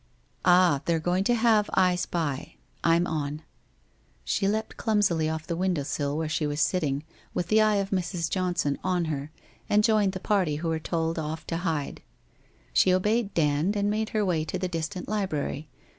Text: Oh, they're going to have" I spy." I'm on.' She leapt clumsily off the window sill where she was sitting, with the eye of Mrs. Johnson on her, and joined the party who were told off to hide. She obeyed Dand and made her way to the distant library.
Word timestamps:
Oh, 0.43 0.81
they're 0.85 0.99
going 0.99 1.23
to 1.25 1.35
have" 1.35 1.69
I 1.75 1.95
spy." 1.95 2.55
I'm 2.83 3.05
on.' 3.05 3.43
She 4.25 4.47
leapt 4.47 4.75
clumsily 4.75 5.29
off 5.29 5.45
the 5.45 5.55
window 5.55 5.83
sill 5.83 6.17
where 6.17 6.27
she 6.27 6.47
was 6.47 6.59
sitting, 6.59 7.03
with 7.35 7.49
the 7.49 7.61
eye 7.61 7.75
of 7.75 7.91
Mrs. 7.91 8.27
Johnson 8.27 8.79
on 8.83 9.05
her, 9.13 9.29
and 9.69 9.83
joined 9.83 10.13
the 10.13 10.19
party 10.19 10.55
who 10.55 10.69
were 10.69 10.79
told 10.79 11.19
off 11.19 11.45
to 11.45 11.57
hide. 11.57 12.01
She 12.73 12.91
obeyed 12.91 13.35
Dand 13.35 13.75
and 13.75 13.91
made 13.91 14.09
her 14.09 14.25
way 14.25 14.43
to 14.45 14.57
the 14.57 14.67
distant 14.67 15.07
library. 15.07 15.69